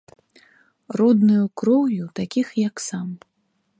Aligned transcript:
Роднаю 1.01 1.43
кроўю 1.61 2.05
такіх, 2.21 2.47
як 2.67 2.75
сам. 2.89 3.05